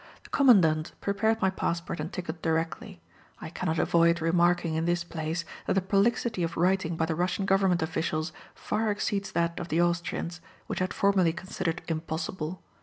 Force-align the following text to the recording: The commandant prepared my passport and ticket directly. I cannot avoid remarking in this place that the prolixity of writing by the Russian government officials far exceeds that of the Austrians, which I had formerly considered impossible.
The 0.23 0.31
commandant 0.31 0.93
prepared 0.99 1.43
my 1.43 1.51
passport 1.51 1.99
and 1.99 2.11
ticket 2.11 2.41
directly. 2.41 2.99
I 3.39 3.49
cannot 3.51 3.77
avoid 3.77 4.19
remarking 4.19 4.73
in 4.73 4.85
this 4.85 5.03
place 5.03 5.45
that 5.67 5.73
the 5.73 5.81
prolixity 5.81 6.41
of 6.41 6.57
writing 6.57 6.95
by 6.97 7.05
the 7.05 7.13
Russian 7.13 7.45
government 7.45 7.83
officials 7.83 8.33
far 8.55 8.89
exceeds 8.89 9.31
that 9.33 9.59
of 9.59 9.67
the 9.67 9.79
Austrians, 9.79 10.41
which 10.65 10.81
I 10.81 10.85
had 10.85 10.93
formerly 10.95 11.33
considered 11.33 11.83
impossible. 11.87 12.63